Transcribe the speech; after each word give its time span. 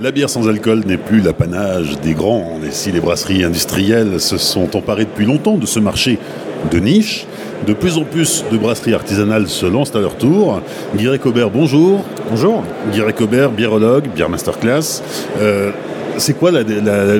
La 0.00 0.10
bière 0.10 0.28
sans 0.28 0.48
alcool 0.48 0.82
n'est 0.84 0.96
plus 0.96 1.20
l'apanage 1.20 2.00
des 2.00 2.14
grands. 2.14 2.58
Et 2.66 2.72
si 2.72 2.90
les 2.90 2.98
brasseries 2.98 3.44
industrielles 3.44 4.18
se 4.18 4.38
sont 4.38 4.76
emparées 4.76 5.04
depuis 5.04 5.24
longtemps 5.24 5.56
de 5.56 5.66
ce 5.66 5.78
marché 5.78 6.18
de 6.72 6.80
niche, 6.80 7.28
de 7.64 7.74
plus 7.74 7.96
en 7.96 8.02
plus 8.02 8.44
de 8.50 8.58
brasseries 8.58 8.94
artisanales 8.94 9.46
se 9.46 9.66
lancent 9.66 9.94
à 9.94 10.00
leur 10.00 10.16
tour. 10.16 10.60
Guy 10.96 11.16
Cobert, 11.20 11.48
bonjour. 11.48 12.04
Bonjour. 12.28 12.64
Guy 12.92 13.02
Cobert, 13.16 13.52
biérologue, 13.52 14.08
bière 14.08 14.28
masterclass. 14.28 15.00
Euh, 15.40 15.70
c'est 16.18 16.34
quoi 16.34 16.50
la, 16.50 16.64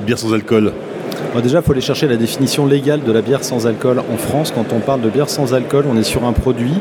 bière 0.01 0.19
sans 0.19 0.35
alcool? 0.35 0.73
Déjà, 1.45 1.61
il 1.61 1.65
faut 1.65 1.73
aller 1.73 1.81
chercher 1.81 2.09
la 2.09 2.17
définition 2.17 2.67
légale 2.67 3.05
de 3.05 3.13
la 3.13 3.23
bière 3.23 3.45
sans 3.45 3.69
alcool 3.69 4.01
en 4.01 4.17
France. 4.17 4.53
Quand 4.53 4.73
on 4.73 4.81
parle 4.81 5.01
de 5.01 5.11
bière 5.11 5.31
sans 5.31 5.55
alcool, 5.55 5.85
on 5.89 5.97
est 5.97 6.03
sur 6.03 6.25
un 6.25 6.33
produit, 6.33 6.75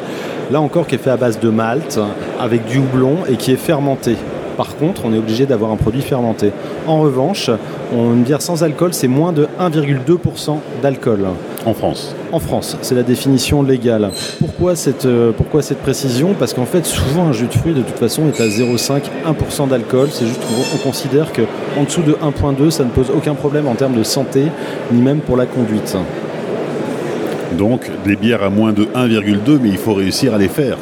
là 0.50 0.60
encore, 0.60 0.88
qui 0.88 0.96
est 0.96 0.98
fait 0.98 1.12
à 1.12 1.18
base 1.18 1.39
de 1.39 1.50
malt, 1.50 2.00
avec 2.39 2.66
du 2.66 2.80
houblon 2.80 3.18
et 3.30 3.36
qui 3.36 3.52
est 3.52 3.57
fermenté. 3.57 4.16
Par 4.58 4.76
contre, 4.76 5.04
on 5.06 5.14
est 5.14 5.18
obligé 5.18 5.46
d'avoir 5.46 5.72
un 5.72 5.76
produit 5.76 6.02
fermenté. 6.02 6.52
En 6.88 7.02
revanche, 7.02 7.50
une 7.94 8.24
bière 8.24 8.42
sans 8.42 8.64
alcool, 8.64 8.94
c'est 8.94 9.07
moins 9.07 9.32
de 9.32 9.48
1,2% 9.60 10.57
d'alcool. 10.82 11.25
En 11.66 11.74
France 11.74 12.14
En 12.34 12.39
France, 12.39 12.78
c'est 12.82 12.96
la 12.96 13.04
définition 13.04 13.64
légale. 13.64 14.11
Pourquoi 14.39 14.75
cette, 14.75 15.06
euh, 15.06 15.32
pourquoi 15.32 15.61
cette 15.61 15.78
précision? 15.78 16.36
Parce 16.38 16.54
qu'en 16.54 16.66
fait, 16.66 16.86
souvent, 16.86 17.28
un 17.28 17.32
jus 17.32 17.47
de 17.47 17.54
fruits, 17.54 17.74
de 17.74 17.82
toute 17.82 17.97
façon, 17.97 18.24
est 18.28 18.42
à 18.42 18.47
0,5, 18.47 19.04
1% 19.25 19.68
d'alcool. 19.70 20.10
C'est 20.11 20.28
juste 20.28 20.42
qu'on 20.42 20.78
considère 20.78 21.32
qu'en 21.32 21.83
dessous 21.83 22.02
de 22.02 22.14
1,2, 22.22 22.70
ça 22.70 22.83
ne 22.83 22.89
pose 22.89 23.11
aucun 23.16 23.33
problème 23.33 23.68
en 23.68 23.75
termes 23.75 23.96
de 23.96 24.04
santé, 24.04 24.47
ni 24.92 25.02
même 25.02 25.20
pour 25.20 25.38
la 25.38 25.46
conduite. 25.46 25.96
Donc, 27.58 27.89
les 28.06 28.16
bières 28.16 28.44
à 28.44 28.50
moins 28.50 28.74
de 28.74 28.83
1,2, 28.83 29.60
mais 29.61 29.70
il 29.70 29.78
faut 29.78 29.94
réussir 29.94 30.33
à 30.33 30.38
les 30.38 30.50
faire. 30.50 30.78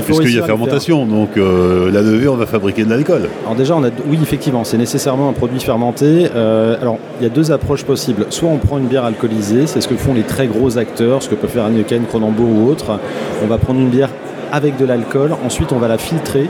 Puisqu'il 0.00 0.34
y 0.34 0.40
a 0.40 0.44
fermentation, 0.44 1.06
donc 1.06 1.36
euh, 1.36 1.90
la 1.90 2.02
levure 2.02 2.36
va 2.36 2.46
fabriquer 2.46 2.84
de 2.84 2.90
l'alcool. 2.90 3.28
Alors 3.42 3.54
déjà, 3.54 3.76
on 3.76 3.84
a, 3.84 3.90
oui, 4.06 4.18
effectivement, 4.22 4.64
c'est 4.64 4.78
nécessairement 4.78 5.28
un 5.28 5.32
produit 5.32 5.60
fermenté. 5.60 6.28
Euh, 6.34 6.76
alors, 6.80 6.98
il 7.20 7.24
y 7.24 7.26
a 7.26 7.30
deux 7.30 7.52
approches 7.52 7.84
possibles. 7.84 8.26
Soit 8.30 8.48
on 8.48 8.58
prend 8.58 8.78
une 8.78 8.86
bière 8.86 9.04
alcoolisée, 9.04 9.66
c'est 9.66 9.80
ce 9.80 9.88
que 9.88 9.96
font 9.96 10.14
les 10.14 10.22
très 10.22 10.46
gros 10.46 10.78
acteurs, 10.78 11.22
ce 11.22 11.28
que 11.28 11.34
peut 11.34 11.48
faire 11.48 11.66
Heineken, 11.66 12.04
Cronenbourg 12.06 12.50
ou 12.50 12.70
autre. 12.70 12.98
On 13.42 13.46
va 13.46 13.58
prendre 13.58 13.80
une 13.80 13.90
bière 13.90 14.10
avec 14.52 14.76
de 14.76 14.84
l'alcool, 14.84 15.32
ensuite 15.44 15.72
on 15.72 15.78
va 15.78 15.88
la 15.88 15.98
filtrer 15.98 16.48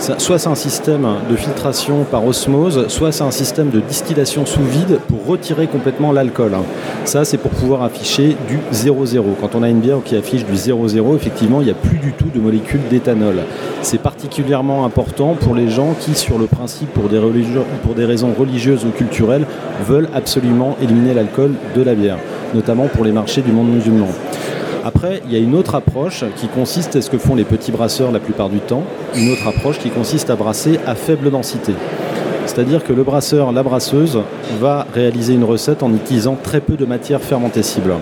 soit 0.00 0.38
c'est 0.38 0.48
un 0.48 0.54
système 0.54 1.06
de 1.28 1.36
filtration 1.36 2.04
par 2.10 2.24
osmose, 2.24 2.88
soit 2.88 3.12
c'est 3.12 3.22
un 3.22 3.30
système 3.30 3.70
de 3.70 3.80
distillation 3.80 4.46
sous 4.46 4.62
vide 4.62 4.98
pour 5.08 5.26
retirer 5.26 5.66
complètement 5.66 6.12
l'alcool. 6.12 6.52
Ça, 7.04 7.24
c'est 7.24 7.36
pour 7.36 7.50
pouvoir 7.50 7.82
afficher 7.82 8.36
du 8.48 8.58
0,0. 8.72 9.22
Quand 9.40 9.54
on 9.54 9.62
a 9.62 9.68
une 9.68 9.80
bière 9.80 9.98
qui 10.04 10.16
affiche 10.16 10.44
du 10.44 10.54
0,0, 10.54 11.16
effectivement, 11.16 11.60
il 11.60 11.64
n'y 11.64 11.70
a 11.70 11.74
plus 11.74 11.98
du 11.98 12.12
tout 12.12 12.30
de 12.34 12.40
molécules 12.40 12.80
d'éthanol. 12.88 13.40
C'est 13.82 14.00
particulièrement 14.00 14.84
important 14.84 15.34
pour 15.34 15.54
les 15.54 15.68
gens 15.68 15.94
qui, 15.98 16.14
sur 16.14 16.38
le 16.38 16.46
principe, 16.46 16.90
pour 16.92 17.08
des, 17.08 17.20
pour 17.82 17.94
des 17.94 18.04
raisons 18.04 18.32
religieuses 18.38 18.84
ou 18.84 18.90
culturelles, 18.90 19.46
veulent 19.86 20.08
absolument 20.14 20.76
éliminer 20.82 21.14
l'alcool 21.14 21.52
de 21.76 21.82
la 21.82 21.94
bière, 21.94 22.18
notamment 22.54 22.86
pour 22.86 23.04
les 23.04 23.12
marchés 23.12 23.42
du 23.42 23.52
monde 23.52 23.68
musulman. 23.68 24.08
Après, 24.84 25.20
il 25.26 25.32
y 25.32 25.36
a 25.36 25.38
une 25.38 25.54
autre 25.54 25.74
approche 25.74 26.24
qui 26.36 26.48
consiste 26.48 26.96
à 26.96 27.02
ce 27.02 27.10
que 27.10 27.18
font 27.18 27.34
les 27.34 27.44
petits 27.44 27.70
brasseurs 27.70 28.12
la 28.12 28.20
plupart 28.20 28.48
du 28.48 28.60
temps, 28.60 28.82
une 29.14 29.30
autre 29.30 29.46
approche 29.46 29.78
qui 29.78 29.90
consiste 29.90 30.30
à 30.30 30.36
brasser 30.36 30.80
à 30.86 30.94
faible 30.94 31.30
densité. 31.30 31.74
C'est-à-dire 32.46 32.82
que 32.82 32.92
le 32.92 33.02
brasseur, 33.02 33.52
la 33.52 33.62
brasseuse, 33.62 34.18
va 34.58 34.86
réaliser 34.94 35.34
une 35.34 35.44
recette 35.44 35.82
en 35.82 35.92
utilisant 35.92 36.36
très 36.42 36.60
peu 36.60 36.76
de 36.76 36.86
matière 36.86 37.20
fermentescible. 37.20 37.92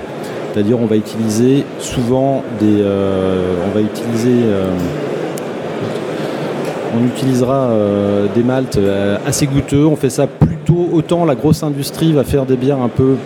C'est-à-dire 0.52 0.80
on 0.80 0.86
va 0.86 0.96
utiliser 0.96 1.64
souvent 1.80 2.42
des... 2.60 2.80
Euh, 2.80 3.54
on 3.66 3.74
va 3.74 3.80
utiliser... 3.80 4.44
Euh, 4.44 4.70
on 6.96 7.06
utilisera 7.06 7.68
euh, 7.70 8.26
des 8.34 8.42
maltes 8.42 8.78
assez 9.26 9.46
goûteux. 9.46 9.84
On 9.84 9.96
fait 9.96 10.10
ça 10.10 10.26
plutôt 10.26 10.88
autant 10.92 11.24
la 11.24 11.34
grosse 11.34 11.62
industrie 11.62 12.12
va 12.12 12.24
faire 12.24 12.46
des 12.46 12.56
bières 12.56 12.80
un 12.80 12.88
peu 12.88 13.16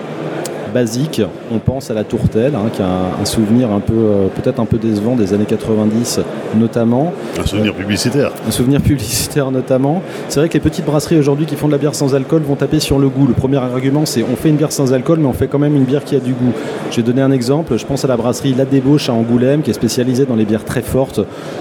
basique. 0.72 1.22
On 1.52 1.58
pense 1.58 1.90
à 1.90 1.94
la 1.94 2.04
tourtelle, 2.04 2.54
hein, 2.54 2.70
qui 2.72 2.82
a 2.82 2.86
un, 3.20 3.24
souvenir 3.24 3.70
un 3.70 3.80
peu, 3.80 3.94
euh, 3.94 4.26
peut-être 4.28 4.60
un 4.60 4.64
peu 4.64 4.78
décevant 4.78 5.14
des 5.14 5.32
années 5.32 5.44
90 5.44 6.20
notamment. 6.58 7.12
Un 7.38 7.46
souvenir 7.46 7.74
publicitaire. 7.74 8.32
Un 8.46 8.50
souvenir 8.50 8.80
publicitaire 8.80 9.50
notamment. 9.50 10.02
C'est 10.28 10.40
vrai 10.40 10.48
que 10.48 10.54
les 10.54 10.60
petites 10.60 10.84
brasseries 10.84 11.18
aujourd'hui 11.18 11.46
qui 11.46 11.56
font 11.56 11.66
de 11.68 11.72
la 11.72 11.78
bière 11.78 11.94
sans 11.94 12.14
alcool 12.14 12.42
vont 12.42 12.56
taper 12.56 12.80
sur 12.80 12.98
le 12.98 13.08
goût. 13.08 13.26
Le 13.26 13.34
premier 13.34 13.58
argument, 13.58 14.06
c'est 14.06 14.22
on 14.22 14.36
fait 14.36 14.48
une 14.48 14.56
bière 14.56 14.72
sans 14.72 14.92
alcool, 14.92 15.18
mais 15.20 15.26
on 15.26 15.32
fait 15.32 15.48
quand 15.48 15.58
même 15.58 15.76
une 15.76 15.84
bière 15.84 16.04
qui 16.04 16.16
a 16.16 16.20
du 16.20 16.32
goût. 16.32 16.52
Je 16.90 16.96
vais 16.96 17.02
donner 17.02 17.22
un 17.22 17.30
exemple. 17.30 17.76
Je 17.76 17.86
pense 17.86 18.04
à 18.04 18.08
la 18.08 18.16
brasserie 18.16 18.54
La 18.54 18.64
Débauche 18.64 19.08
à 19.08 19.12
Angoulême, 19.12 19.62
qui 19.62 19.70
est 19.70 19.74
spécialisée 19.74 20.26
dans 20.26 20.36
les 20.36 20.44
bières 20.44 20.64
très 20.64 20.82
fortes, 20.82 21.20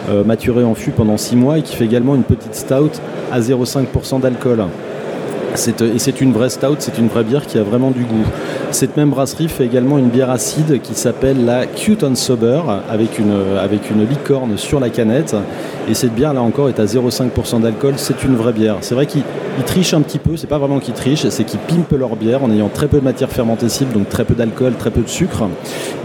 euh, 0.10 0.24
maturées 0.24 0.64
en 0.64 0.76
fût 0.76 0.92
pendant 0.92 1.18
6 1.18 1.36
mois 1.36 1.58
et 1.58 1.62
qui 1.62 1.76
fait 1.76 1.86
également 1.86 2.16
une 2.16 2.24
petite 2.24 2.56
stout 2.56 3.00
à 3.32 3.40
0,5% 3.40 4.20
d'alcool. 4.20 4.66
Et 5.54 6.00
c'est 6.00 6.22
une 6.22 6.32
vraie 6.32 6.50
stout, 6.50 6.78
c'est 6.80 6.98
une 6.98 7.08
vraie 7.08 7.24
bière 7.24 7.46
qui 7.46 7.58
a 7.58 7.64
vraiment 7.64 7.92
du 7.92 8.04
goût. 8.04 8.26
Cette 8.72 8.96
même 8.96 9.10
brasserie 9.10 9.50
fait 9.50 9.66
également 9.66 9.98
une 9.98 10.08
bière 10.08 10.30
acide 10.30 10.82
qui 10.82 10.94
s'appelle 10.94 11.44
la 11.46 11.66
Cute 11.66 12.04
and 12.04 12.16
Sober 12.16 12.62
avec 12.90 13.20
une, 13.20 13.34
une 13.92 14.08
licorne 14.08 14.58
sur 14.58 14.80
la 14.80 14.90
canette. 14.90 15.36
Et 15.90 15.94
cette 15.94 16.14
bière 16.14 16.34
là 16.34 16.42
encore 16.42 16.70
est 16.70 16.80
à 16.80 16.86
0,5% 16.86 17.62
d'alcool, 17.62 17.96
c'est 17.98 18.24
une 18.24 18.36
vraie 18.36 18.54
bière. 18.54 18.78
C'est 18.82 18.96
vrai 18.96 19.08
qu'ils 19.08 19.24
trichent 19.66 19.94
un 19.94 20.02
petit 20.02 20.20
peu, 20.20 20.38
c'est 20.38 20.48
pas 20.48 20.58
vraiment 20.58 20.80
qu'ils 20.80 20.94
trichent, 20.94 21.28
c'est 21.28 21.44
qu'ils 21.44 21.60
pimpent 21.60 21.98
leur 21.98 22.16
bière 22.16 22.44
en 22.44 22.52
ayant 22.52 22.70
très 22.70 22.88
peu 22.88 23.00
de 23.00 23.04
matière 23.04 23.30
fermentescible, 23.30 23.92
donc 23.92 24.08
très 24.08 24.24
peu 24.24 24.36
d'alcool, 24.36 24.74
très 24.78 24.92
peu 24.92 25.02
de 25.02 25.10
sucre. 25.10 25.44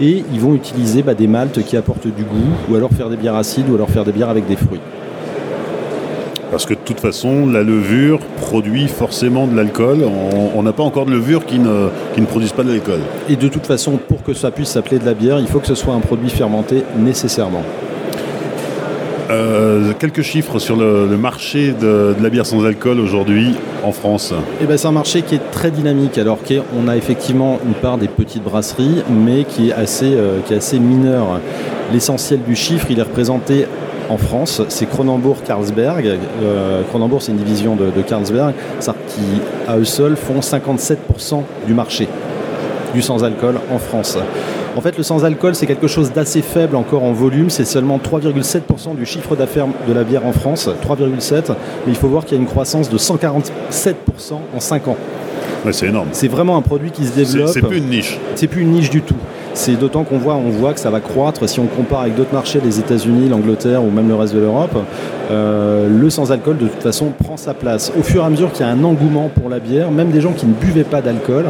Et 0.00 0.24
ils 0.32 0.40
vont 0.40 0.54
utiliser 0.54 1.02
bah, 1.02 1.14
des 1.14 1.28
maltes 1.28 1.62
qui 1.64 1.76
apportent 1.76 2.08
du 2.08 2.24
goût, 2.24 2.52
ou 2.68 2.74
alors 2.74 2.90
faire 2.90 3.08
des 3.10 3.16
bières 3.16 3.36
acides, 3.36 3.68
ou 3.70 3.76
alors 3.76 3.90
faire 3.90 4.04
des 4.04 4.12
bières 4.12 4.30
avec 4.30 4.46
des 4.46 4.56
fruits. 4.56 4.80
Parce 6.56 6.64
que 6.64 6.72
de 6.72 6.80
toute 6.86 7.00
façon, 7.00 7.46
la 7.46 7.62
levure 7.62 8.18
produit 8.38 8.88
forcément 8.88 9.46
de 9.46 9.54
l'alcool. 9.54 9.98
On 10.54 10.62
n'a 10.62 10.72
pas 10.72 10.84
encore 10.84 11.04
de 11.04 11.10
levure 11.10 11.44
qui 11.44 11.58
ne, 11.58 11.90
qui 12.14 12.22
ne 12.22 12.24
produise 12.24 12.52
pas 12.52 12.62
de 12.62 12.70
l'alcool. 12.70 13.00
Et 13.28 13.36
de 13.36 13.48
toute 13.48 13.66
façon, 13.66 13.98
pour 13.98 14.22
que 14.22 14.32
ça 14.32 14.50
puisse 14.50 14.70
s'appeler 14.70 14.98
de 14.98 15.04
la 15.04 15.12
bière, 15.12 15.38
il 15.38 15.48
faut 15.48 15.58
que 15.60 15.66
ce 15.66 15.74
soit 15.74 15.92
un 15.92 16.00
produit 16.00 16.30
fermenté 16.30 16.82
nécessairement. 16.96 17.62
Euh, 19.28 19.92
quelques 19.98 20.22
chiffres 20.22 20.58
sur 20.58 20.76
le, 20.76 21.06
marché 21.18 21.74
de, 21.78 22.14
la 22.22 22.30
bière 22.30 22.46
sans 22.46 22.64
alcool 22.64 23.00
aujourd'hui 23.00 23.54
en 23.84 23.92
France. 23.92 24.32
Eh 24.62 24.64
ben, 24.64 24.78
c'est 24.78 24.88
un 24.88 24.92
marché 24.92 25.20
qui 25.20 25.34
est 25.34 25.50
très 25.50 25.70
dynamique. 25.70 26.16
Alors 26.16 26.38
qu'on 26.38 26.88
a 26.88 26.96
effectivement 26.96 27.58
une 27.66 27.74
part 27.74 27.98
des 27.98 28.08
petites 28.08 28.42
brasseries, 28.42 29.02
mais 29.10 29.44
qui 29.44 29.68
est 29.68 29.72
assez, 29.74 30.14
euh, 30.14 30.38
qui 30.46 30.54
est 30.54 30.56
assez 30.56 30.78
mineur. 30.78 31.38
L'essentiel 31.92 32.40
du 32.44 32.56
chiffre, 32.56 32.86
il 32.88 32.98
est 32.98 33.02
représenté 33.02 33.66
en 34.08 34.16
France, 34.16 34.62
c'est 34.68 34.86
Cronenbourg-Carlsberg. 34.86 36.18
Euh, 36.42 36.82
Cronenbourg, 36.88 37.22
c'est 37.22 37.32
une 37.32 37.38
division 37.38 37.76
de, 37.76 38.02
Carlsberg, 38.02 38.54
qui, 38.80 39.22
à 39.68 39.76
eux 39.78 39.84
seuls, 39.84 40.16
font 40.16 40.40
57% 40.40 41.42
du 41.66 41.74
marché 41.74 42.08
du 42.94 43.02
sans-alcool 43.02 43.56
en 43.70 43.78
France. 43.78 44.16
En 44.76 44.80
fait, 44.80 44.96
le 44.96 45.02
sans-alcool, 45.02 45.54
c'est 45.54 45.66
quelque 45.66 45.86
chose 45.86 46.12
d'assez 46.12 46.42
faible 46.42 46.76
encore 46.76 47.02
en 47.02 47.12
volume. 47.12 47.48
C'est 47.50 47.64
seulement 47.64 47.98
3,7% 47.98 48.94
du 48.94 49.06
chiffre 49.06 49.34
d'affaires 49.34 49.66
de 49.88 49.92
la 49.92 50.04
bière 50.04 50.26
en 50.26 50.32
France. 50.32 50.68
3,7%. 50.86 51.54
Mais 51.86 51.92
il 51.92 51.94
faut 51.94 52.08
voir 52.08 52.24
qu'il 52.24 52.36
y 52.36 52.38
a 52.38 52.42
une 52.42 52.48
croissance 52.48 52.90
de 52.90 52.98
147% 52.98 53.94
en 54.54 54.60
5 54.60 54.88
ans. 54.88 54.96
c'est 55.72 55.86
énorme. 55.86 56.08
C'est 56.12 56.28
vraiment 56.28 56.56
un 56.56 56.62
produit 56.62 56.90
qui 56.90 57.06
se 57.06 57.12
développe. 57.12 57.48
C'est 57.48 57.62
plus 57.62 57.78
une 57.78 57.88
niche. 57.88 58.18
C'est 58.34 58.48
plus 58.48 58.62
une 58.62 58.72
niche 58.72 58.90
du 58.90 59.00
tout. 59.00 59.16
C'est 59.56 59.76
d'autant 59.76 60.04
qu'on 60.04 60.18
voit, 60.18 60.34
on 60.34 60.50
voit 60.50 60.74
que 60.74 60.80
ça 60.80 60.90
va 60.90 61.00
croître 61.00 61.48
si 61.48 61.60
on 61.60 61.66
compare 61.66 62.02
avec 62.02 62.14
d'autres 62.14 62.34
marchés, 62.34 62.60
les 62.62 62.78
États-Unis, 62.78 63.30
l'Angleterre 63.30 63.82
ou 63.82 63.90
même 63.90 64.06
le 64.06 64.14
reste 64.14 64.34
de 64.34 64.38
l'Europe. 64.38 64.76
Euh, 65.30 65.88
le 65.88 66.10
sans-alcool, 66.10 66.58
de 66.58 66.66
toute 66.66 66.82
façon, 66.82 67.06
prend 67.24 67.38
sa 67.38 67.54
place. 67.54 67.90
Au 67.98 68.02
fur 68.02 68.22
et 68.22 68.26
à 68.26 68.28
mesure 68.28 68.52
qu'il 68.52 68.66
y 68.66 68.68
a 68.68 68.72
un 68.72 68.84
engouement 68.84 69.30
pour 69.34 69.48
la 69.48 69.58
bière, 69.58 69.90
même 69.90 70.10
des 70.10 70.20
gens 70.20 70.32
qui 70.32 70.44
ne 70.44 70.52
buvaient 70.52 70.84
pas 70.84 71.00
d'alcool 71.00 71.46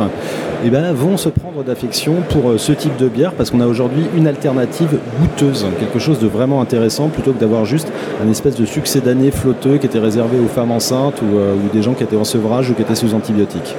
eh 0.64 0.70
ben, 0.70 0.92
vont 0.92 1.16
se 1.16 1.28
prendre 1.28 1.64
d'affection 1.64 2.22
pour 2.30 2.50
euh, 2.50 2.58
ce 2.58 2.70
type 2.70 2.96
de 2.96 3.08
bière 3.08 3.32
parce 3.32 3.50
qu'on 3.50 3.60
a 3.60 3.66
aujourd'hui 3.66 4.04
une 4.16 4.28
alternative 4.28 4.98
goûteuse, 5.20 5.66
quelque 5.80 5.98
chose 5.98 6.20
de 6.20 6.28
vraiment 6.28 6.60
intéressant 6.60 7.08
plutôt 7.08 7.32
que 7.32 7.40
d'avoir 7.40 7.64
juste 7.64 7.90
un 8.24 8.30
espèce 8.30 8.54
de 8.54 8.66
succès 8.66 9.00
d'année 9.00 9.32
flotteux 9.32 9.78
qui 9.78 9.86
était 9.86 9.98
réservé 9.98 10.38
aux 10.38 10.48
femmes 10.48 10.70
enceintes 10.70 11.20
ou, 11.22 11.38
euh, 11.38 11.54
ou 11.54 11.74
des 11.76 11.82
gens 11.82 11.94
qui 11.94 12.04
étaient 12.04 12.16
en 12.16 12.24
sevrage 12.24 12.70
ou 12.70 12.74
qui 12.74 12.82
étaient 12.82 12.94
sous 12.94 13.14
antibiotiques. 13.14 13.74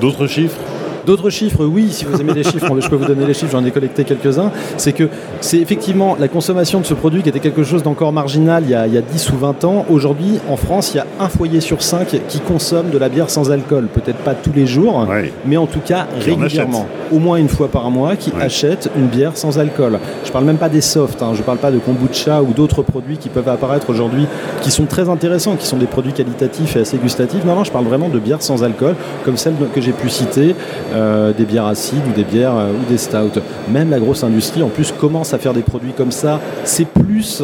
D'autres 0.00 0.28
chiffres? 0.28 0.63
D'autres 1.06 1.30
chiffres, 1.30 1.64
oui, 1.64 1.88
si 1.90 2.04
vous 2.04 2.20
aimez 2.20 2.32
les 2.32 2.44
chiffres, 2.44 2.80
je 2.80 2.88
peux 2.88 2.96
vous 2.96 3.04
donner 3.04 3.26
les 3.26 3.34
chiffres, 3.34 3.52
j'en 3.52 3.64
ai 3.64 3.70
collecté 3.70 4.04
quelques-uns. 4.04 4.50
C'est 4.76 4.92
que 4.92 5.08
c'est 5.40 5.58
effectivement 5.58 6.16
la 6.18 6.28
consommation 6.28 6.80
de 6.80 6.86
ce 6.86 6.94
produit 6.94 7.22
qui 7.22 7.28
était 7.28 7.40
quelque 7.40 7.62
chose 7.62 7.82
d'encore 7.82 8.12
marginal 8.12 8.64
il 8.64 8.70
y, 8.70 8.74
a, 8.74 8.86
10 8.86 9.30
ou 9.30 9.36
20 9.36 9.64
ans. 9.64 9.86
Aujourd'hui, 9.90 10.38
en 10.48 10.56
France, 10.56 10.92
il 10.94 10.98
y 10.98 11.00
a 11.00 11.06
un 11.20 11.28
foyer 11.28 11.60
sur 11.60 11.82
cinq 11.82 12.16
qui 12.28 12.40
consomme 12.40 12.90
de 12.90 12.98
la 12.98 13.08
bière 13.08 13.30
sans 13.30 13.50
alcool. 13.50 13.88
Peut-être 13.92 14.18
pas 14.18 14.34
tous 14.34 14.52
les 14.54 14.66
jours, 14.66 15.06
mais 15.44 15.56
en 15.56 15.66
tout 15.66 15.80
cas 15.80 16.06
régulièrement. 16.20 16.86
Au 17.12 17.18
moins 17.18 17.36
une 17.36 17.48
fois 17.48 17.68
par 17.68 17.90
mois, 17.90 18.16
qui 18.16 18.32
achète 18.40 18.90
une 18.96 19.06
bière 19.06 19.36
sans 19.36 19.58
alcool. 19.58 19.98
Je 20.24 20.32
parle 20.32 20.44
même 20.44 20.56
pas 20.56 20.68
des 20.68 20.80
softs, 20.80 21.22
hein. 21.22 21.32
je 21.34 21.42
parle 21.42 21.58
pas 21.58 21.70
de 21.70 21.78
kombucha 21.78 22.42
ou 22.42 22.52
d'autres 22.52 22.82
produits 22.82 23.18
qui 23.18 23.28
peuvent 23.28 23.48
apparaître 23.48 23.90
aujourd'hui 23.90 24.26
qui 24.62 24.70
sont 24.70 24.86
très 24.86 25.08
intéressants, 25.08 25.56
qui 25.56 25.66
sont 25.66 25.76
des 25.76 25.86
produits 25.86 26.12
qualitatifs 26.12 26.76
et 26.76 26.80
assez 26.80 26.96
gustatifs. 26.96 27.44
Non, 27.44 27.54
non, 27.54 27.64
je 27.64 27.70
parle 27.70 27.84
vraiment 27.84 28.08
de 28.08 28.18
bières 28.18 28.42
sans 28.42 28.64
alcool, 28.64 28.94
comme 29.24 29.36
celle 29.36 29.54
que 29.74 29.80
j'ai 29.80 29.92
pu 29.92 30.08
citer. 30.08 30.54
Euh, 30.94 31.32
des 31.32 31.44
bières 31.44 31.66
acides 31.66 32.06
ou 32.08 32.12
des 32.12 32.22
bières 32.22 32.56
euh, 32.56 32.70
ou 32.70 32.88
des 32.88 32.98
stouts. 32.98 33.40
Même 33.68 33.90
la 33.90 33.98
grosse 33.98 34.22
industrie 34.22 34.62
en 34.62 34.68
plus 34.68 34.92
commence 34.92 35.34
à 35.34 35.38
faire 35.38 35.52
des 35.52 35.62
produits 35.62 35.92
comme 35.92 36.12
ça. 36.12 36.40
C'est 36.64 36.86
plus 36.86 37.42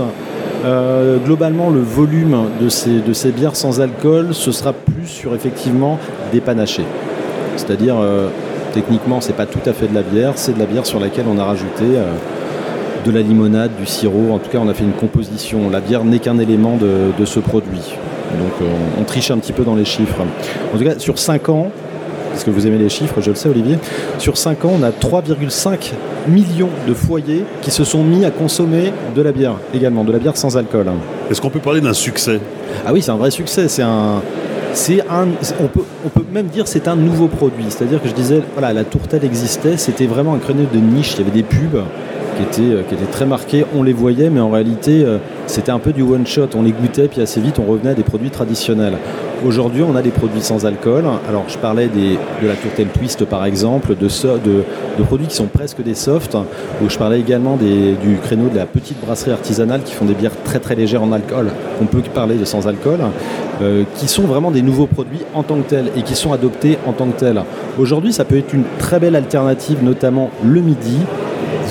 Euh, 0.63 1.17
globalement, 1.17 1.71
le 1.71 1.81
volume 1.81 2.37
de 2.61 2.69
ces, 2.69 3.01
de 3.01 3.15
ces 3.15 3.33
bières 3.33 3.57
sans 3.57 3.81
alcool, 3.81 4.35
ce 4.35 4.53
sera 4.53 4.75
plus 4.75 5.07
sur 5.07 5.35
effectivement 5.35 5.99
des 6.33 6.43
panachés. 6.43 6.85
C'est-à-dire, 7.57 7.97
techniquement, 8.75 9.23
c'est 9.23 9.33
pas 9.33 9.47
tout 9.47 9.65
à 9.65 9.73
fait 9.73 9.89
de 9.89 9.95
la 9.95 10.03
bière, 10.03 10.33
c'est 10.37 10.53
de 10.53 10.59
la 10.59 10.67
bière 10.67 10.85
sur 10.85 11.01
laquelle 11.01 11.25
on 11.35 11.39
a 11.39 11.45
rajouté 11.45 11.87
de 13.07 13.11
la 13.11 13.23
limonade, 13.23 13.71
du 13.81 13.87
sirop. 13.87 14.35
En 14.35 14.39
tout 14.39 14.51
cas, 14.51 14.59
on 14.63 14.69
a 14.69 14.75
fait 14.75 14.85
une 14.85 14.93
composition. 14.93 15.71
La 15.71 15.81
bière 15.81 16.05
n'est 16.05 16.19
qu'un 16.19 16.39
élément 16.39 16.77
de, 16.77 17.19
de, 17.19 17.25
ce 17.25 17.41
produit. 17.41 17.95
Donc, 18.39 18.69
on 19.01 19.05
triche 19.05 19.31
un 19.31 19.39
petit 19.39 19.55
peu 19.55 19.65
dans 19.65 19.77
les 19.77 19.87
chiffres. 19.87 20.21
En 20.75 20.77
tout 20.77 20.85
cas, 20.85 20.99
sur 20.99 21.19
5 21.19 21.49
ans, 21.49 21.71
parce 22.41 22.57
que 22.57 22.59
vous 22.59 22.67
aimez 22.67 22.79
les 22.79 22.89
chiffres, 22.89 23.21
je 23.21 23.29
le 23.29 23.37
sais 23.37 23.51
Olivier, 23.51 23.77
sur 24.17 24.39
5 24.39 24.65
ans, 24.65 24.73
on 24.81 24.83
a 24.83 24.93
3,5 24.93 25.93
millions 26.27 26.71
de 26.89 26.95
foyers 26.95 27.45
qui 27.61 27.71
se 27.71 27.85
sont 27.85 28.03
mis 28.03 28.25
à 28.25 28.31
consommer 28.31 28.95
de 29.15 29.21
la 29.21 29.31
bière 29.31 29.57
également, 29.75 30.05
de 30.05 30.13
la 30.13 30.19
bière 30.19 30.39
sans 30.39 30.57
alcool. 30.57 30.87
Est-ce 31.31 31.43
qu'on 31.43 31.51
peut 31.51 31.61
parler 31.61 31.83
d'un 31.83 31.93
succès? 31.93 32.41
Ah 32.87 32.95
oui, 32.95 33.03
c'est 33.03 33.11
un 33.11 33.19
vrai 33.19 33.31
succès. 33.31 33.69
C'est 33.69 33.83
un, 33.83 34.23
c'est 34.73 35.03
un, 35.03 35.29
on 35.61 35.67
peut, 35.67 35.83
on 36.07 36.09
peut 36.09 36.25
même 36.33 36.47
dire 36.47 36.67
c'est 36.67 36.89
un 36.89 36.97
nouveau 36.97 37.29
produit. 37.29 37.67
C'est-à-dire 37.69 38.01
que 38.01 38.09
je 38.09 38.15
disais, 38.15 38.41
voilà, 38.55 38.73
la 38.73 38.85
tourtelle 38.85 39.23
existait, 39.27 39.77
c'était 39.77 40.07
vraiment 40.07 40.33
un 40.33 40.39
créneau 40.39 40.65
de 40.73 40.79
niche. 40.79 41.13
Il 41.17 41.19
y 41.19 41.29
avait 41.29 41.37
des 41.37 41.43
pubs 41.43 41.83
qui 42.39 42.43
étaient, 42.43 42.75
euh, 42.75 42.83
qui 42.89 42.95
étaient 42.95 43.13
très 43.13 43.27
marqués. 43.27 43.67
On 43.77 43.83
les 43.83 43.93
voyait, 43.93 44.31
mais 44.31 44.41
en 44.41 44.49
réalité, 44.49 45.05
euh, 45.05 45.19
c'était 45.47 45.73
un 45.73 45.79
peu 45.79 45.93
du 45.93 46.01
one 46.01 46.27
shot. 46.27 46.49
On 46.55 46.63
les 46.63 46.73
goûtait, 46.73 47.09
puis 47.09 47.21
assez 47.21 47.39
vite, 47.43 47.59
on 47.59 47.71
revenait 47.71 47.91
à 47.91 47.95
des 47.95 48.03
produits 48.03 48.31
traditionnels. 48.31 48.95
Aujourd'hui, 49.47 49.83
on 49.83 49.97
a 49.97 50.03
des 50.03 50.11
produits 50.11 50.43
sans 50.43 50.67
alcool. 50.67 51.05
Alors, 51.27 51.45
je 51.49 51.57
parlais 51.57 51.89
de 51.89 52.47
la 52.47 52.55
tourtelle 52.55 52.89
twist, 52.89 53.25
par 53.25 53.47
exemple, 53.47 53.95
de, 53.97 55.05
produits 55.05 55.29
qui 55.29 55.35
sont 55.35 55.47
presque 55.47 55.83
des 55.83 55.95
softs, 55.95 56.37
où 56.83 56.91
je 56.91 56.99
parlais 56.99 57.19
également 57.19 57.57
du 57.57 58.19
créneau 58.23 58.49
de 58.51 58.57
la 58.57 58.67
petite 58.67 59.01
brasserie 59.01 59.31
artisanale 59.31 59.83
qui 59.83 59.95
font 59.95 60.05
des 60.05 60.13
bières 60.13 60.35
très 60.45 60.59
très 60.59 60.75
légères 60.75 61.03
en 61.03 61.13
alcool. 61.13 61.49
On 61.81 61.87
peut 61.87 62.03
parler 62.03 62.37
de 62.37 62.45
sans 62.45 62.69
alcool, 62.69 62.99
euh, 63.63 63.85
qui 63.97 64.09
sont 64.09 64.25
vraiment 64.25 64.51
des 64.51 64.63
nouveaux 64.63 64.87
produits 64.87 65.23
en 65.35 65.43
tant 65.43 65.57
que 65.57 65.69
tels 65.71 65.91
et 65.97 66.03
qui 66.03 66.15
sont 66.15 66.35
adoptés 66.35 66.77
en 66.87 66.93
tant 66.93 67.07
que 67.07 67.19
tels. 67.19 67.43
Aujourd'hui, 67.79 68.13
ça 68.13 68.27
peut 68.27 68.37
être 68.37 68.53
une 68.53 68.65
très 68.79 69.01
belle 69.01 69.17
alternative, 69.17 69.83
notamment 69.83 70.31
le 70.45 70.61
midi, 70.61 70.99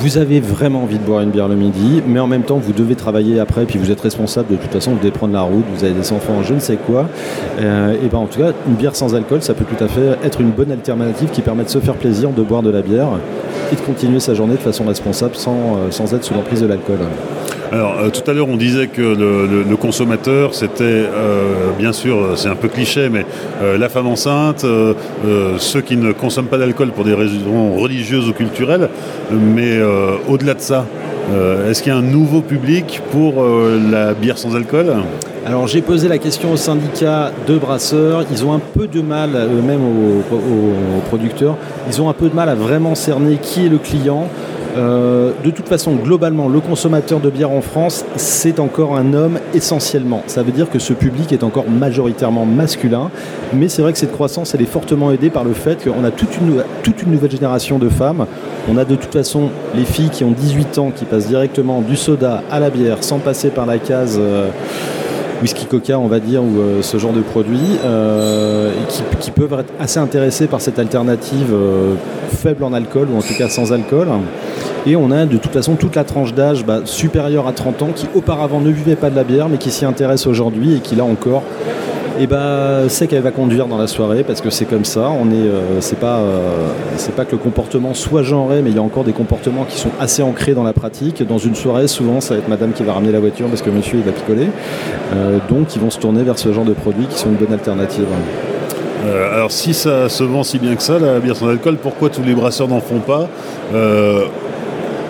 vous 0.02 0.18
avez 0.18 0.40
vraiment 0.40 0.84
envie 0.84 0.98
de 0.98 1.04
boire 1.04 1.22
une 1.22 1.32
bière 1.32 1.48
le 1.48 1.56
midi, 1.56 2.02
mais 2.08 2.20
en 2.20 2.28
même 2.28 2.44
temps, 2.44 2.58
vous 2.58 2.74
devez 2.74 2.96
travailler 2.96 3.40
après, 3.40 3.66
puis 3.66 3.78
vous 3.78 3.92
êtes 3.92 4.02
responsable 4.02 4.50
de 4.50 4.56
toute 4.56 4.72
façon, 4.72 4.92
vous 4.92 4.98
devez 4.98 5.12
la 5.32 5.42
route, 5.42 5.66
vous 5.76 5.84
avez 5.84 5.94
des 5.94 6.12
enfants, 6.14 6.42
je 6.44 6.54
ne 6.54 6.60
sais 6.60 6.78
quoi. 6.78 7.08
Euh, 7.60 7.96
et 8.04 8.08
ben 8.08 8.20
en 8.20 8.26
tout 8.26 8.40
cas, 8.40 8.52
une 8.68 8.76
bière 8.76 8.96
sans 8.96 9.16
alcool, 9.16 9.42
ça 9.42 9.54
peut 9.54 9.66
tout 9.66 9.84
à 9.84 9.88
fait 9.88 10.18
être 10.24 10.42
une 10.42 10.52
bonne 10.52 10.72
alternative 10.72 11.30
qui 11.30 11.42
permet 11.42 11.64
de 11.64 11.70
se 11.70 11.80
faire 11.80 11.96
plaisir, 11.96 12.30
de 12.30 12.42
boire 12.42 12.62
de 12.62 12.70
la 12.70 12.82
bière 12.82 13.10
et 13.72 13.76
de 13.76 13.82
continuer 13.82 14.20
sa 14.20 14.34
journée 14.34 14.56
de 14.56 14.60
façon 14.60 14.86
responsable 14.86 15.36
sans, 15.36 15.76
euh, 15.76 15.92
sans 15.92 16.14
être 16.14 16.24
sous 16.24 16.34
l'emprise 16.34 16.62
de 16.62 16.68
l'alcool. 16.68 17.00
Alors, 17.72 18.00
euh, 18.00 18.10
tout 18.10 18.30
à 18.30 18.34
l'heure, 18.34 18.50
on 18.50 18.58
disait 18.58 18.88
que 18.88 19.02
le, 19.02 19.76
consommateur, 19.76 20.56
c'était, 20.56 20.84
euh, 20.84 21.72
bien 21.78 21.94
sûr, 21.94 22.34
c'est 22.36 22.50
un 22.50 22.56
peu 22.56 22.68
cliché, 22.68 23.10
mais 23.10 23.26
euh, 23.62 23.78
la 23.78 23.90
femme 23.90 24.08
enceinte, 24.08 24.66
ceux 25.58 25.82
qui 25.82 25.96
ne 25.96 26.12
consomment 26.12 26.48
pas 26.48 26.58
d'alcool 26.58 26.90
pour 26.90 27.06
des 27.06 27.14
raisons 27.14 27.76
religieuses 27.76 28.28
ou 28.28 28.34
culturelles, 28.34 28.90
mais 29.32 29.80
au-delà 30.28 30.54
de 30.54 30.60
ça, 30.60 30.86
est-ce 31.70 31.84
qu'il 31.84 31.92
y 31.92 31.96
a 31.96 31.98
un 31.98 32.02
nouveau 32.02 32.42
public 32.42 33.02
pour 33.12 33.44
la 33.92 34.14
bière 34.14 34.38
sans 34.38 34.56
alcool? 34.56 34.94
Alors 35.46 35.68
j'ai 35.68 35.82
posé 35.82 36.08
la 36.08 36.18
question 36.18 36.52
au 36.52 36.58
syndicat 36.58 37.32
de 37.48 37.58
brasseurs, 37.58 38.26
ils 38.32 38.46
ont 38.46 38.54
un 38.54 38.60
peu 38.60 38.88
de 38.88 39.02
mal, 39.02 39.32
eux-mêmes 39.36 39.82
aux, 39.82 41.02
producteurs, 41.08 41.56
ils 41.88 42.02
ont 42.02 42.10
un 42.10 42.14
peu 42.14 42.30
de 42.30 42.36
mal 42.36 42.50
à 42.50 42.56
vraiment 42.56 42.94
cerner 42.94 43.38
qui 43.42 43.66
est 43.66 43.70
le 43.70 43.78
client. 43.78 44.28
Euh, 44.78 45.32
de 45.44 45.50
toute 45.50 45.68
façon, 45.68 45.96
globalement, 45.96 46.48
le 46.48 46.60
consommateur 46.60 47.20
de 47.20 47.30
bière 47.30 47.52
en 47.52 47.62
France, 47.62 48.06
c'est 48.16 48.60
encore 48.60 48.96
un 48.96 49.14
homme 49.14 49.40
essentiellement. 49.54 50.24
Ça 50.28 50.44
veut 50.44 50.52
dire 50.52 50.70
que 50.70 50.80
ce 50.80 50.94
public 50.94 51.32
est 51.32 51.44
encore 51.44 51.70
majoritairement 51.70 52.46
masculin, 52.46 53.10
mais 53.54 53.68
c'est 53.68 53.82
vrai 53.82 53.94
que 53.94 54.00
cette 54.00 54.12
croissance, 54.12 54.54
elle 54.54 54.62
est 54.62 54.66
fortement 54.66 55.12
aidée 55.12 55.30
par 55.30 55.44
le 55.44 55.54
fait 55.54 55.84
qu'on 55.84 56.04
a 56.04 56.12
toute 56.12 56.38
une, 56.38 56.64
toute 56.84 57.02
une 57.02 57.12
nouvelle 57.12 57.32
génération 57.32 57.80
de 57.80 57.90
femmes. 57.90 58.26
On 58.70 58.78
a 58.78 58.86
de 58.86 58.96
toute 58.96 59.14
façon 59.14 59.50
les 59.76 59.86
filles 59.86 60.10
qui 60.10 60.24
ont 60.24 60.32
18 60.32 60.78
ans, 60.78 60.92
qui 60.96 61.06
passent 61.06 61.28
directement 61.28 61.82
du 61.82 61.96
soda 61.96 62.44
à 62.52 62.60
la 62.60 62.70
bière 62.70 63.04
sans 63.04 63.20
passer 63.20 63.50
par 63.50 63.66
la 63.66 63.80
case... 63.80 64.18
Euh, 64.20 64.50
whisky 65.42 65.66
coca, 65.66 66.00
on 66.00 66.08
va 66.08 66.20
dire, 66.20 66.44
ou 66.44 66.60
euh, 66.60 66.82
ce 66.82 66.98
genre 66.98 67.14
de 67.14 67.22
produits, 67.22 67.78
euh, 67.84 68.72
qui, 69.20 69.32
peuvent 69.32 69.54
être 69.60 69.74
assez 69.80 70.00
intéressés 70.00 70.48
par 70.48 70.62
cette 70.62 70.80
alternative 70.80 71.54
euh, 71.54 71.96
faible 72.30 72.64
en 72.64 72.74
alcool, 72.74 73.08
ou 73.14 73.18
en 73.18 73.22
tout 73.22 73.34
cas 73.38 73.50
sans 73.50 73.72
alcool. 73.74 74.08
Et 74.86 74.96
on 74.96 75.12
a 75.12 75.26
de 75.26 75.38
toute 75.38 75.52
façon 75.52 75.76
toute 75.76 75.96
la 75.96 76.04
tranche 76.04 76.34
d'âge 76.34 76.66
bah, 76.66 76.82
supérieure 76.86 77.48
à 77.48 77.52
30 77.52 77.82
ans 77.82 77.90
qui 77.94 78.08
auparavant 78.16 78.62
ne 78.62 78.72
buvait 78.72 78.96
pas 78.96 79.10
de 79.10 79.16
la 79.16 79.24
bière, 79.24 79.50
mais 79.50 79.58
qui 79.58 79.72
s'y 79.72 79.86
intéresse 79.86 80.26
aujourd'hui 80.26 80.76
et 80.76 80.80
qui 80.80 80.96
là 80.96 81.04
encore 81.04 81.44
et 82.20 82.28
bah, 82.28 82.90
sait 82.90 83.08
qu'elle 83.08 83.22
va 83.22 83.32
conduire 83.32 83.68
dans 83.68 83.78
la 83.78 83.88
soirée 83.88 84.24
parce 84.24 84.42
que 84.42 84.50
c'est 84.50 84.66
comme 84.66 84.84
ça. 84.84 85.10
On 85.10 85.32
est, 85.32 85.36
euh, 85.36 85.80
c'est 85.80 86.00
pas, 86.00 86.18
euh, 86.18 86.68
c'est 86.98 87.16
pas 87.16 87.24
que 87.24 87.32
le 87.32 87.38
comportement 87.38 87.94
soit 87.94 88.24
genré, 88.24 88.62
mais 88.62 88.72
il 88.72 88.76
y 88.76 88.80
a 88.80 88.82
encore 88.82 89.06
des 89.06 89.14
comportements 89.14 89.64
qui 89.64 89.78
sont 89.78 89.92
assez 90.02 90.22
ancrés 90.22 90.54
dans 90.54 90.64
la 90.64 90.74
pratique. 90.74 91.26
Dans 91.26 91.38
une 91.38 91.56
soirée, 91.56 91.88
souvent, 91.88 92.20
ça 92.20 92.34
va 92.34 92.42
être 92.42 92.50
Madame 92.50 92.74
qui 92.74 92.84
va 92.84 92.94
ramener 92.94 93.14
la 93.14 93.22
voiture 93.22 93.48
parce 93.48 93.62
que 93.62 93.70
Monsieur 93.70 94.00
il 94.00 94.04
va 94.04 94.12
picoler. 94.12 94.50
Euh, 95.16 95.38
donc, 95.50 95.76
ils 95.76 95.82
vont 95.82 95.90
se 95.90 96.00
tourner 96.00 96.24
vers 96.24 96.38
ce 96.38 96.52
genre 96.52 96.66
de 96.66 96.74
produits 96.74 97.06
qui 97.06 97.18
sont 97.18 97.30
une 97.30 97.36
bonne 97.36 97.54
alternative. 97.54 98.06
Alors 99.34 99.50
si 99.50 99.74
ça 99.74 100.10
se 100.10 100.26
vend 100.26 100.44
si 100.44 100.60
bien 100.60 100.76
que 100.76 100.84
ça, 100.84 101.00
la 101.00 101.20
bière 101.20 101.36
sans 101.36 101.48
alcool, 101.48 101.78
pourquoi 101.82 102.10
tous 102.10 102.22
les 102.22 102.34
brasseurs 102.36 102.68
n'en 102.68 102.82
font 102.82 103.00
pas? 103.00 103.30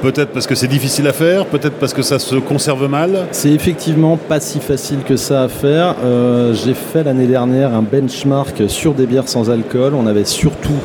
Peut-être 0.01 0.29
parce 0.29 0.47
que 0.47 0.55
c'est 0.55 0.69
difficile 0.69 1.07
à 1.07 1.13
faire, 1.13 1.45
peut-être 1.45 1.75
parce 1.75 1.93
que 1.93 2.03
ça 2.03 2.19
se 2.19 2.35
conserve 2.35 2.87
mal. 2.87 3.27
C'est 3.31 3.51
effectivement 3.51 4.15
pas 4.15 4.39
si 4.39 4.61
facile 4.61 4.99
que 5.05 5.17
ça 5.17 5.43
à 5.43 5.47
faire. 5.49 5.95
Euh, 6.05 6.53
J'ai 6.53 6.73
fait 6.73 7.03
l'année 7.03 7.27
dernière 7.27 7.73
un 7.73 7.81
benchmark 7.81 8.63
sur 8.69 8.93
des 8.93 9.05
bières 9.05 9.27
sans 9.27 9.49
alcool. 9.49 9.93
On 9.95 10.07
avait 10.07 10.23
surtout 10.23 10.79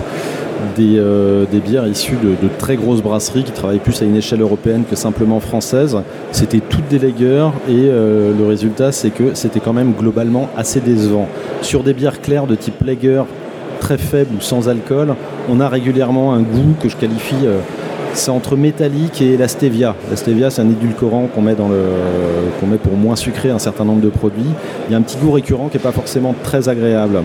des, 0.77 0.99
euh, 0.99 1.45
bières 1.65 1.87
issues 1.87 2.17
de, 2.17 2.49
très 2.59 2.75
grosses 2.75 3.03
brasseries 3.03 3.45
qui 3.45 3.53
travaillent 3.53 3.79
plus 3.79 4.03
à 4.03 4.05
une 4.05 4.17
échelle 4.17 4.41
européenne 4.41 4.83
que 4.89 4.97
simplement 4.97 5.39
française. 5.39 5.97
C'était 6.33 6.61
toutes 6.61 6.89
des 6.89 6.99
lagers 6.99 7.51
et 7.69 7.87
euh, 7.87 8.33
le 8.37 8.47
résultat 8.47 8.91
c'est 8.91 9.11
que 9.11 9.35
c'était 9.35 9.61
quand 9.61 9.73
même 9.73 9.93
globalement 9.93 10.51
assez 10.57 10.81
décevant. 10.81 11.29
Sur 11.63 11.85
des 11.85 11.95
bières 11.95 12.21
claires 12.21 12.49
de 12.49 12.57
type 12.57 12.83
lager 12.85 13.23
très 13.79 13.99
faible 13.99 14.31
ou 14.37 14.41
sans 14.41 14.69
alcool, 14.69 15.15
on 15.49 15.61
a 15.61 15.69
régulièrement 15.69 16.33
un 16.33 16.41
goût 16.41 16.75
que 16.81 16.89
je 16.89 16.97
qualifie 16.97 17.47
c'est 18.15 18.31
entre 18.31 18.57
métallique 18.57 19.21
et 19.21 19.37
la 19.37 19.49
stevia. 19.49 19.95
La 20.11 20.17
stevia, 20.17 20.51
c'est 20.51 20.63
un 20.63 20.71
édulcorant 20.71 21.27
qu'on 21.27 21.43
met, 21.43 21.55
dans 21.55 21.69
met 21.69 22.77
pour 22.79 22.95
moins 22.95 23.17
sucrer 23.17 23.51
un 23.51 23.59
certain 23.59 23.85
nombre 23.85 24.01
de 24.01 24.09
produits. 24.09 24.51
Il 24.89 24.93
y 24.93 24.95
a 24.95 24.99
un 24.99 25.03
petit 25.03 25.17
goût 25.17 25.33
récurrent 25.33 25.69
qui 25.69 25.77
n'est 25.77 25.83
pas 25.83 25.93
forcément 25.93 26.35
très 26.43 26.69
agréable, 26.69 27.21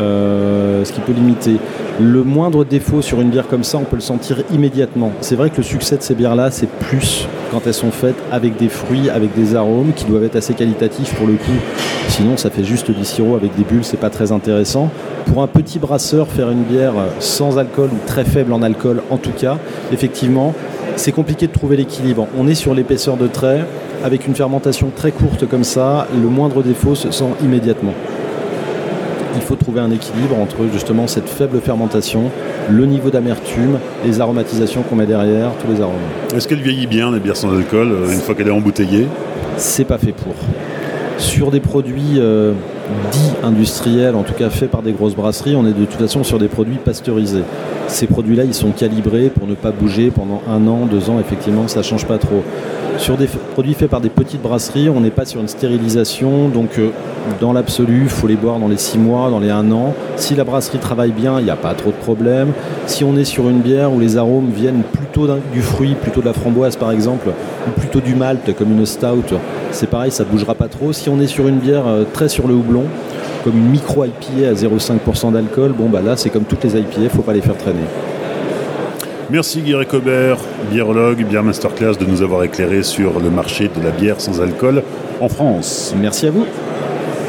euh, 0.00 0.84
ce 0.84 0.92
qui 0.92 1.00
peut 1.00 1.12
limiter. 1.12 1.56
Le 2.00 2.22
moindre 2.22 2.64
défaut 2.64 3.02
sur 3.02 3.20
une 3.20 3.30
bière 3.30 3.48
comme 3.48 3.64
ça, 3.64 3.78
on 3.78 3.84
peut 3.84 3.96
le 3.96 4.02
sentir 4.02 4.42
immédiatement. 4.52 5.12
C'est 5.20 5.36
vrai 5.36 5.50
que 5.50 5.56
le 5.56 5.62
succès 5.62 5.96
de 5.96 6.02
ces 6.02 6.14
bières-là, 6.14 6.50
c'est 6.50 6.68
plus 6.68 7.26
quand 7.50 7.66
elles 7.66 7.74
sont 7.74 7.90
faites 7.90 8.16
avec 8.30 8.56
des 8.56 8.68
fruits, 8.68 9.10
avec 9.10 9.34
des 9.34 9.54
arômes 9.54 9.92
qui 9.94 10.04
doivent 10.04 10.24
être 10.24 10.36
assez 10.36 10.54
qualitatifs 10.54 11.14
pour 11.14 11.26
le 11.26 11.34
coup. 11.34 11.58
Sinon, 12.08 12.36
ça 12.36 12.50
fait 12.50 12.64
juste 12.64 12.90
du 12.90 13.04
sirop 13.04 13.36
avec 13.36 13.54
des 13.56 13.64
bulles, 13.64 13.84
c'est 13.84 14.00
pas 14.00 14.10
très 14.10 14.32
intéressant. 14.32 14.90
Pour 15.26 15.42
un 15.42 15.46
petit 15.46 15.78
brasseur, 15.78 16.28
faire 16.28 16.50
une 16.50 16.62
bière 16.62 16.94
sans 17.20 17.58
alcool 17.58 17.90
ou 17.92 18.06
très 18.06 18.24
faible 18.24 18.52
en 18.52 18.62
alcool, 18.62 19.02
en 19.10 19.18
tout 19.18 19.32
cas, 19.32 19.58
effectivement, 19.92 20.54
c'est 20.96 21.12
compliqué 21.12 21.46
de 21.46 21.52
trouver 21.52 21.76
l'équilibre. 21.76 22.26
On 22.38 22.48
est 22.48 22.54
sur 22.54 22.74
l'épaisseur 22.74 23.16
de 23.16 23.26
trait, 23.26 23.64
avec 24.04 24.26
une 24.26 24.34
fermentation 24.34 24.90
très 24.94 25.12
courte 25.12 25.46
comme 25.46 25.64
ça, 25.64 26.06
le 26.14 26.28
moindre 26.28 26.62
défaut 26.62 26.94
se 26.94 27.10
sent 27.10 27.32
immédiatement 27.42 27.94
il 29.34 29.40
faut 29.42 29.56
trouver 29.56 29.80
un 29.80 29.90
équilibre 29.90 30.36
entre 30.38 30.58
justement 30.72 31.06
cette 31.06 31.28
faible 31.28 31.60
fermentation, 31.60 32.30
le 32.70 32.86
niveau 32.86 33.10
d'amertume, 33.10 33.78
les 34.04 34.20
aromatisations 34.20 34.82
qu'on 34.82 34.96
met 34.96 35.06
derrière, 35.06 35.50
tous 35.60 35.72
les 35.72 35.80
arômes. 35.80 35.96
Est-ce 36.34 36.48
qu'elle 36.48 36.60
vieillit 36.60 36.86
bien, 36.86 37.10
la 37.10 37.18
bière 37.18 37.36
sans 37.36 37.56
alcool, 37.56 37.92
une 38.12 38.20
fois 38.20 38.34
qu'elle 38.34 38.48
est 38.48 38.52
embouteillée? 38.52 39.06
C'est 39.56 39.84
pas 39.84 39.98
fait 39.98 40.12
pour. 40.12 40.34
Sur 41.18 41.50
des 41.50 41.60
produits 41.60 42.14
euh, 42.16 42.52
dits 43.10 43.32
industriels, 43.42 44.14
en 44.14 44.22
tout 44.22 44.34
cas 44.34 44.50
faits 44.50 44.70
par 44.70 44.82
des 44.82 44.92
grosses 44.92 45.14
brasseries, 45.14 45.56
on 45.56 45.66
est 45.66 45.72
de 45.72 45.84
toute 45.84 46.00
façon 46.00 46.24
sur 46.24 46.38
des 46.38 46.48
produits 46.48 46.78
pasteurisés. 46.78 47.44
Ces 47.86 48.06
produits-là, 48.06 48.44
ils 48.44 48.54
sont 48.54 48.70
calibrés 48.70 49.30
pour 49.30 49.46
ne 49.46 49.54
pas 49.54 49.70
bouger 49.70 50.10
pendant 50.10 50.42
un 50.48 50.66
an, 50.66 50.86
deux 50.86 51.10
ans, 51.10 51.18
effectivement, 51.20 51.68
ça 51.68 51.82
change 51.82 52.06
pas 52.06 52.18
trop. 52.18 52.42
Sur 52.98 53.16
des 53.16 53.26
produits 53.26 53.74
faits 53.74 53.90
par 53.90 54.00
des 54.00 54.08
petites 54.08 54.42
brasseries, 54.42 54.88
on 54.90 55.00
n'est 55.00 55.10
pas 55.10 55.24
sur 55.24 55.40
une 55.40 55.48
stérilisation, 55.48 56.48
donc 56.48 56.78
euh, 56.78 56.90
dans 57.40 57.52
l'absolu, 57.52 58.02
il 58.02 58.08
faut 58.08 58.26
les 58.26 58.34
boire 58.34 58.58
dans 58.58 58.68
les 58.68 58.76
6 58.76 58.98
mois, 58.98 59.30
dans 59.30 59.38
les 59.38 59.50
1 59.50 59.70
an. 59.70 59.94
Si 60.16 60.34
la 60.34 60.44
brasserie 60.44 60.78
travaille 60.78 61.12
bien, 61.12 61.38
il 61.38 61.44
n'y 61.44 61.50
a 61.50 61.56
pas 61.56 61.74
trop 61.74 61.90
de 61.90 61.96
problème. 61.96 62.52
Si 62.86 63.04
on 63.04 63.16
est 63.16 63.24
sur 63.24 63.48
une 63.48 63.60
bière 63.60 63.92
où 63.92 64.00
les 64.00 64.16
arômes 64.16 64.50
viennent 64.50 64.82
plutôt 65.18 65.40
du 65.52 65.62
fruit, 65.62 65.94
plutôt 65.94 66.20
de 66.20 66.26
la 66.26 66.32
framboise 66.32 66.76
par 66.76 66.92
exemple, 66.92 67.30
ou 67.66 67.80
plutôt 67.80 68.00
du 68.00 68.14
malt 68.14 68.54
comme 68.56 68.70
une 68.70 68.86
stout, 68.86 69.34
c'est 69.72 69.88
pareil, 69.88 70.10
ça 70.10 70.24
ne 70.24 70.28
bougera 70.28 70.54
pas 70.54 70.68
trop. 70.68 70.92
Si 70.92 71.08
on 71.08 71.20
est 71.20 71.26
sur 71.26 71.48
une 71.48 71.58
bière 71.58 71.86
euh, 71.86 72.04
très 72.12 72.28
sur 72.28 72.46
le 72.46 72.54
houblon, 72.54 72.84
comme 73.42 73.56
une 73.56 73.68
micro 73.68 74.04
IPA 74.04 74.48
à 74.48 74.52
0,5% 74.52 75.32
d'alcool, 75.32 75.72
bon 75.72 75.88
bah 75.88 76.00
là 76.02 76.16
c'est 76.16 76.30
comme 76.30 76.44
toutes 76.44 76.62
les 76.64 76.76
IPA, 76.78 76.98
il 76.98 77.04
ne 77.04 77.08
faut 77.08 77.22
pas 77.22 77.32
les 77.32 77.40
faire 77.40 77.56
traîner. 77.56 77.84
Merci 79.30 79.60
Guy 79.60 79.74
Récobert, 79.74 80.38
biérologue, 80.70 81.24
bière 81.24 81.42
masterclass, 81.42 81.96
de 81.98 82.06
nous 82.06 82.22
avoir 82.22 82.44
éclairé 82.44 82.82
sur 82.82 83.18
le 83.18 83.28
marché 83.28 83.68
de 83.68 83.84
la 83.84 83.90
bière 83.90 84.20
sans 84.20 84.40
alcool 84.40 84.82
en 85.20 85.28
France. 85.28 85.94
Merci 86.00 86.28
à 86.28 86.30
vous. 86.30 86.46